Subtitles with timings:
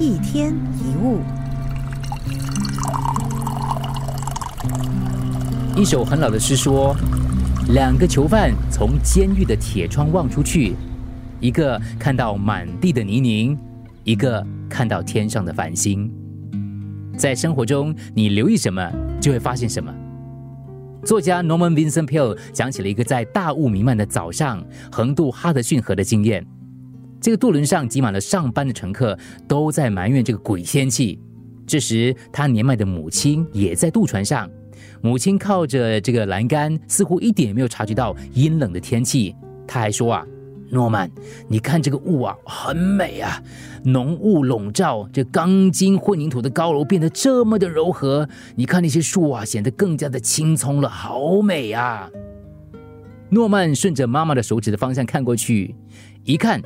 [0.00, 1.20] 一天一物，
[5.76, 6.96] 一首很老的诗说：
[7.68, 10.74] 两个囚犯从监狱的铁窗望出去，
[11.38, 13.56] 一个看到满地的泥泞，
[14.02, 16.10] 一个看到天上的繁星。
[17.16, 18.90] 在生活中，你留意什么，
[19.20, 19.94] 就会发现什么。
[21.04, 26.44] 作家 Norman Vincent Peale 讲起了一个在大雾弥漫的早上横渡哈德逊河的经验。
[27.24, 31.18] 这个渡轮上挤满了上班的乘客，都在埋怨这个鬼天气。
[31.66, 34.46] 这时，他年迈的母亲也在渡船上。
[35.00, 39.34] 母亲靠着这个栏杆，似乎一点也没有察觉到阴冷的天气。
[39.66, 40.26] 他还说啊。
[40.68, 41.10] 诺曼，
[41.48, 43.42] 你看这个雾啊，很美啊，
[43.84, 48.28] 浓雾笼罩，这钢筋混凝土的高楼变得这么的柔和。
[48.54, 52.10] 你看那些树啊，显得更加的青葱了，好美啊！
[53.30, 55.74] 诺曼顺着妈妈的手指的方向看过去，
[56.24, 56.60] 一看，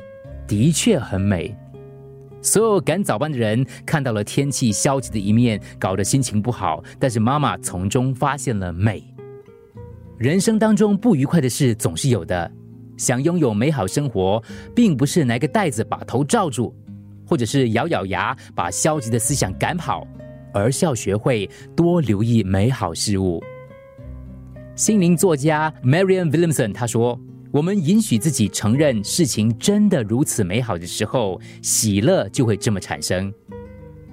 [0.49, 1.55] 的确很美。
[2.41, 9.03] 所有赶早班的人看到了天气消极的一面，搞得心情不好，但是妈妈从中发现了美。
[10.17, 12.51] 人生当中不愉快的事总是有的。
[12.97, 14.43] 想拥有美好生活，
[14.75, 16.73] 并不是拿个袋子把头罩住，
[17.25, 20.05] 或者是咬咬牙把消极的思想赶跑，
[20.53, 23.41] 而是要学会多留意美好事物。
[24.75, 27.17] 心灵作家 Marian Williamson 他说
[27.51, 33.33] ：“我们允许自己承认事情真的如此美好的时候，喜乐就会这么产生。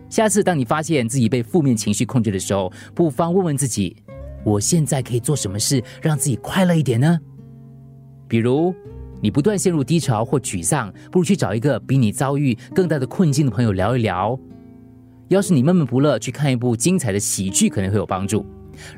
[0.08, 3.94] 下次当你发现自己被负面情绪控制的时候，不妨问问自己：
[4.42, 7.20] 我现在可以做什么事让自己快乐一点呢？”
[8.26, 8.74] 比如，
[9.20, 14.38] 你不断陷入低潮或沮丧，不如去找一个比你遭遇更大的困境的朋友聊一聊。
[15.28, 18.46] 要是你闷闷不乐，去看一部精彩的喜剧可能会有帮助。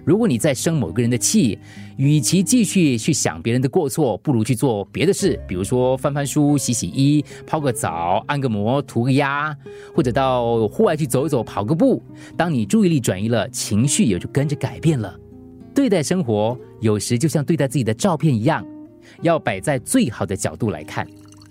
[0.04, 1.58] 如果你在生某个人的气，
[1.96, 9.56] 与其继续去想别人的过错，不如去做别的事，比如说翻翻书、洗洗衣、泡个澡、按个摩、涂个鸦，
[9.94, 12.02] 或者到户外去走一走、跑个步。
[12.36, 15.14] 当你注意力转移了，情绪也就跟着改变了。
[15.74, 18.64] 对待生活，有时就像对待自己的照片一样。
[19.22, 21.06] 要摆在最好的角度来看，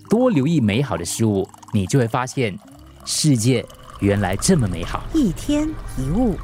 [0.08, 2.56] 多留意美好的事物，你就会发现
[3.04, 3.64] 世界
[4.00, 5.02] 原来这么美好。
[5.12, 5.68] 一天
[5.98, 6.36] 一物，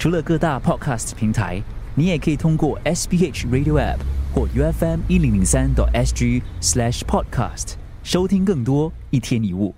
[0.00, 1.62] 除了各大 Podcast 平台，
[1.94, 3.98] 你也可以通过 SPH Radio App
[4.34, 9.74] 或 UFM 一零零三 SG Slash Podcast 收听更多一天一物。